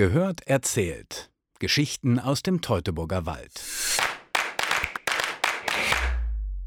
[0.00, 1.28] Gehört erzählt.
[1.58, 3.62] Geschichten aus dem Teutoburger Wald.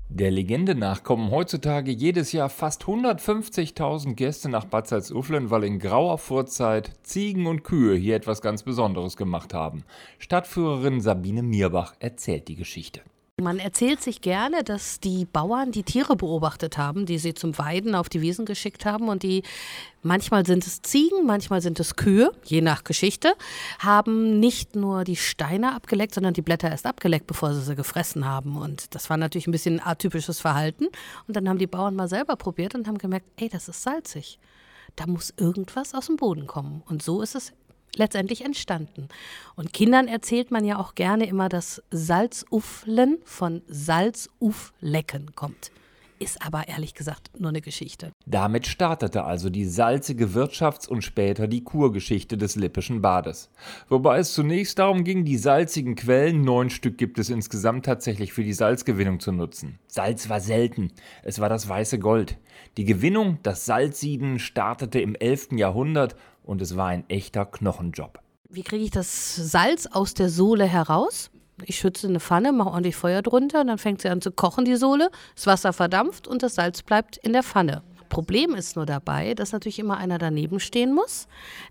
[0.08, 5.80] Der Legende nach kommen heutzutage jedes Jahr fast 150.000 Gäste nach Bad Salzuflen, weil in
[5.80, 9.84] grauer Vorzeit Ziegen und Kühe hier etwas ganz Besonderes gemacht haben.
[10.20, 13.02] Stadtführerin Sabine Mierbach erzählt die Geschichte.
[13.44, 17.94] Man erzählt sich gerne, dass die Bauern die Tiere beobachtet haben, die sie zum Weiden
[17.94, 19.10] auf die Wiesen geschickt haben.
[19.10, 19.44] Und die
[20.02, 23.34] manchmal sind es Ziegen, manchmal sind es Kühe, je nach Geschichte,
[23.80, 28.26] haben nicht nur die Steine abgeleckt, sondern die Blätter erst abgeleckt, bevor sie sie gefressen
[28.26, 28.56] haben.
[28.56, 30.86] Und das war natürlich ein bisschen atypisches Verhalten.
[31.28, 34.40] Und dann haben die Bauern mal selber probiert und haben gemerkt, ey, das ist salzig.
[34.96, 36.82] Da muss irgendwas aus dem Boden kommen.
[36.86, 37.52] Und so ist es
[37.96, 39.10] letztendlich entstanden.
[39.56, 45.72] Und Kindern erzählt man ja auch gerne immer, dass Salzuflen von Salzuflecken kommt.
[46.24, 48.14] Ist aber ehrlich gesagt nur eine Geschichte.
[48.26, 53.50] Damit startete also die salzige Wirtschafts- und später die Kurgeschichte des Lippischen Bades.
[53.90, 58.46] Wobei es zunächst darum ging, die salzigen Quellen, neun Stück gibt es insgesamt tatsächlich für
[58.46, 59.80] die Salzgewinnung zu nutzen.
[59.88, 60.94] Salz war selten,
[61.24, 62.38] es war das weiße Gold.
[62.78, 65.50] Die Gewinnung, das Salzsieden, startete im 11.
[65.58, 68.22] Jahrhundert und es war ein echter Knochenjob.
[68.50, 71.32] Wie kriege ich das Salz aus der Sohle heraus?
[71.66, 74.76] Ich schütze eine Pfanne, mache ordentlich Feuer drunter, dann fängt sie an zu kochen, die
[74.76, 75.10] Sohle.
[75.36, 77.84] Das Wasser verdampft und das Salz bleibt in der Pfanne.
[78.14, 81.28] Problem ist nur dabei, dass natürlich immer einer daneben stehen muss,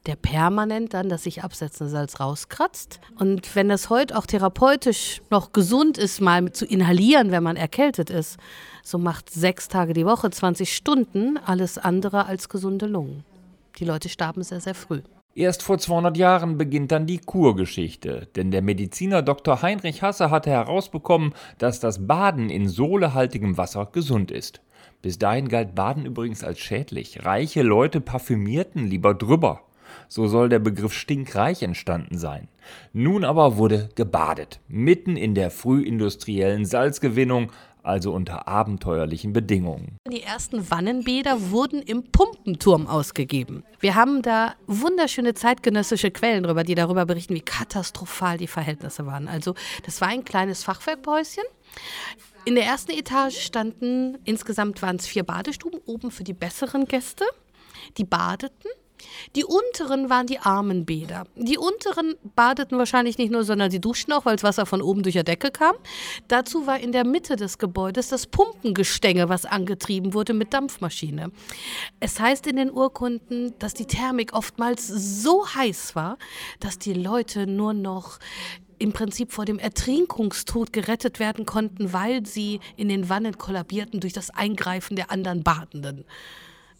[0.07, 2.99] der permanent dann das sich absetzende Salz rauskratzt.
[3.17, 8.11] Und wenn es heute auch therapeutisch noch gesund ist, mal zu inhalieren, wenn man erkältet
[8.11, 8.39] ist,
[8.83, 13.25] so macht sechs Tage die Woche, 20 Stunden alles andere als gesunde Lungen.
[13.79, 15.03] Die Leute starben sehr, sehr früh.
[15.35, 19.63] Erst vor 200 Jahren beginnt dann die Kurgeschichte, denn der Mediziner Dr.
[19.63, 24.61] Heinrich Hasse hatte herausbekommen, dass das Baden in sohlehaltigem Wasser gesund ist.
[25.01, 27.25] Bis dahin galt Baden übrigens als schädlich.
[27.25, 29.63] Reiche Leute parfümierten lieber drüber.
[30.07, 32.49] So soll der Begriff stinkreich entstanden sein.
[32.93, 37.51] Nun aber wurde gebadet, mitten in der frühindustriellen Salzgewinnung,
[37.83, 39.99] also unter abenteuerlichen Bedingungen.
[40.11, 43.65] Die ersten Wannenbäder wurden im Pumpenturm ausgegeben.
[43.81, 49.29] Wir haben da wunderschöne zeitgenössische Quellen drüber, die darüber berichten, wie katastrophal die Verhältnisse waren.
[49.29, 49.55] Also
[49.85, 51.45] das war ein kleines Fachwerkhäuschen.
[52.45, 57.25] In der ersten Etage standen, insgesamt waren es vier Badestuben, oben für die besseren Gäste.
[57.99, 58.69] Die badeten
[59.37, 61.25] die unteren waren die armen Bäder.
[61.37, 65.03] Die unteren badeten wahrscheinlich nicht nur, sondern sie duschten auch, weil das Wasser von oben
[65.03, 65.75] durch die Decke kam.
[66.29, 71.33] Dazu war in der Mitte des Gebäudes das Pumpengestänge, was angetrieben wurde mit Dampfmaschine.
[72.01, 76.19] Es heißt in den Urkunden, dass die Thermik oftmals so heiß war,
[76.61, 78.19] dass die Leute nur noch
[78.83, 84.13] im Prinzip vor dem Ertrinkungstod gerettet werden konnten, weil sie in den Wannen kollabierten durch
[84.13, 86.05] das Eingreifen der anderen Badenden.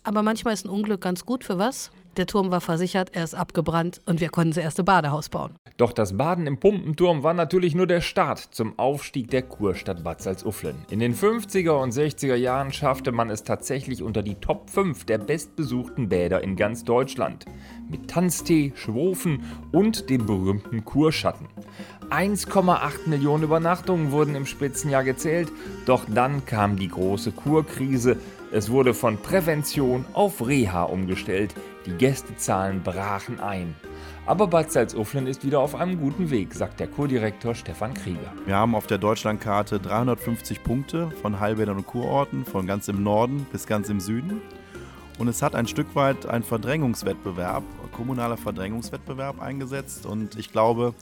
[0.03, 1.93] Aber manchmal ist ein Unglück ganz gut für was?
[2.19, 5.55] Der Turm war versichert, er ist abgebrannt und wir konnten das erste Badehaus bauen.
[5.79, 10.21] Doch das Baden im Pumpenturm war natürlich nur der Start zum Aufstieg der Kurstadt Bad
[10.21, 10.77] Salzuflen.
[10.91, 15.17] In den 50er und 60er Jahren schaffte man es tatsächlich unter die Top 5 der
[15.17, 17.47] bestbesuchten Bäder in ganz Deutschland.
[17.89, 21.49] Mit Tanztee, Schwofen und dem berühmten Kurschatten.
[22.11, 25.51] 1,8 Millionen Übernachtungen wurden im Spitzenjahr gezählt,
[25.87, 28.19] doch dann kam die große Kurkrise.
[28.53, 31.55] Es wurde von Prävention auf Reha umgestellt.
[31.87, 33.75] Die Gästezahlen brachen ein.
[34.25, 38.33] Aber Bad Salzuflen ist wieder auf einem guten Weg, sagt der Kurdirektor Stefan Krieger.
[38.47, 43.47] Wir haben auf der Deutschlandkarte 350 Punkte von Heilbädern und Kurorten, von ganz im Norden
[43.51, 44.41] bis ganz im Süden.
[45.19, 50.07] Und es hat ein Stück weit ein Verdrängungswettbewerb, kommunaler Verdrängungswettbewerb eingesetzt.
[50.07, 50.95] Und ich glaube,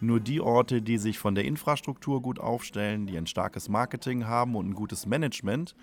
[0.00, 4.54] nur die Orte, die sich von der Infrastruktur gut aufstellen, die ein starkes Marketing haben
[4.54, 5.74] und ein gutes Management,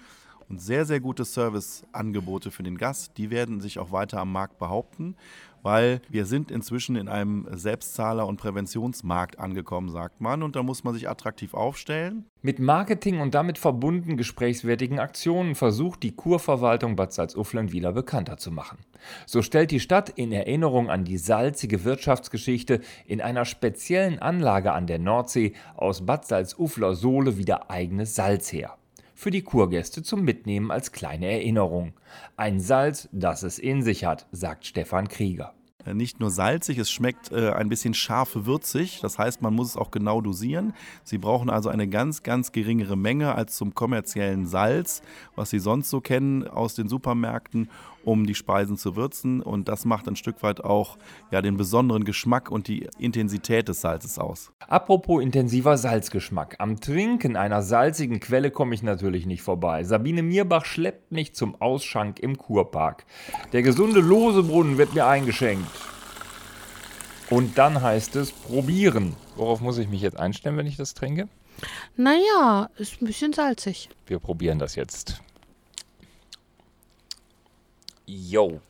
[0.50, 3.18] und sehr, sehr gute Serviceangebote für den Gast.
[3.18, 5.16] Die werden sich auch weiter am Markt behaupten,
[5.64, 10.44] weil wir sind inzwischen in einem Selbstzahler- und Präventionsmarkt angekommen, sagt man.
[10.44, 12.26] Und da muss man sich attraktiv aufstellen.
[12.42, 18.52] Mit Marketing und damit verbunden gesprächswertigen Aktionen versucht die Kurverwaltung Bad Salzuflen wieder bekannter zu
[18.52, 18.80] machen.
[19.26, 24.88] So stellt die Stadt in Erinnerung an die salzige Wirtschaftsgeschichte in einer speziellen Anlage an
[24.88, 28.78] der Nordsee aus Bad Salzufler Sohle wieder eigenes Salz her
[29.24, 31.94] für die Kurgäste zum Mitnehmen als kleine Erinnerung.
[32.36, 35.54] Ein Salz, das es in sich hat, sagt Stefan Krieger.
[35.86, 39.00] Äh, nicht nur salzig, es schmeckt äh, ein bisschen scharf würzig.
[39.02, 40.74] Das heißt, man muss es auch genau dosieren.
[41.06, 45.02] Sie brauchen also eine ganz, ganz geringere Menge als zum kommerziellen Salz,
[45.38, 47.70] was Sie sonst so kennen aus den Supermärkten,
[48.04, 49.42] um die Speisen zu würzen.
[49.42, 50.98] Und das macht ein Stück weit auch
[51.32, 54.52] ja, den besonderen Geschmack und die Intensität des Salzes aus.
[54.68, 56.56] Apropos intensiver Salzgeschmack.
[56.60, 59.84] Am Trinken einer salzigen Quelle komme ich natürlich nicht vorbei.
[59.84, 63.06] Sabine Mierbach schleppt mich zum Ausschank im Kurpark.
[63.52, 65.68] Der gesunde Losebrunnen wird mir eingeschenkt.
[67.30, 69.16] Und dann heißt es probieren.
[69.36, 71.28] Worauf muss ich mich jetzt einstellen, wenn ich das trinke?
[71.96, 73.90] Naja, ist ein bisschen salzig.
[74.06, 75.22] Wir probieren das jetzt.
[78.14, 78.60] Yo.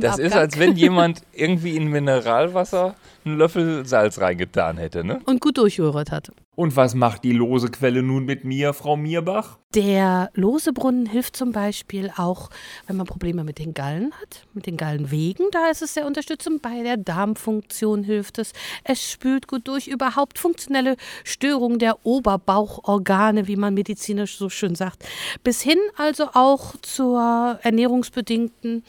[0.00, 0.40] Das ist, Abgang.
[0.40, 2.94] als wenn jemand irgendwie in Mineralwasser
[3.24, 5.20] einen Löffel Salz reingetan hätte, ne?
[5.26, 6.30] Und gut durchgerührt hat.
[6.60, 9.56] Und was macht die lose Quelle nun mit mir, Frau Mierbach?
[9.74, 12.50] Der lose Brunnen hilft zum Beispiel auch,
[12.86, 15.46] wenn man Probleme mit den Gallen hat, mit den Gallenwegen.
[15.52, 16.60] Da ist es sehr unterstützend.
[16.60, 18.52] Bei der Darmfunktion hilft es.
[18.84, 19.88] Es spült gut durch.
[19.88, 25.02] Überhaupt funktionelle Störungen der Oberbauchorgane, wie man medizinisch so schön sagt.
[25.42, 28.84] Bis hin also auch zur ernährungsbedingten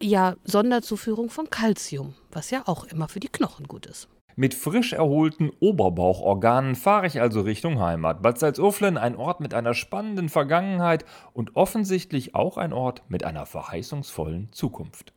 [0.00, 4.08] ja, Sonderzuführung von Kalzium, was ja auch immer für die Knochen gut ist.
[4.36, 8.22] Mit frisch erholten Oberbauchorganen fahre ich also Richtung Heimat.
[8.22, 13.46] Bad Salzuflen, ein Ort mit einer spannenden Vergangenheit und offensichtlich auch ein Ort mit einer
[13.46, 15.12] verheißungsvollen Zukunft.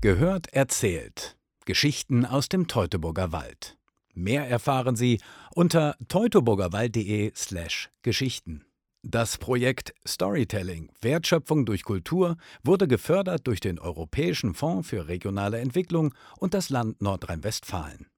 [0.00, 1.36] Gehört erzählt.
[1.64, 3.76] Geschichten aus dem Teutoburger Wald.
[4.14, 5.20] Mehr erfahren Sie
[5.54, 8.64] unter teutoburgerwald.de slash Geschichten.
[9.04, 16.14] Das Projekt Storytelling Wertschöpfung durch Kultur wurde gefördert durch den Europäischen Fonds für regionale Entwicklung
[16.38, 18.11] und das Land Nordrhein-Westfalen.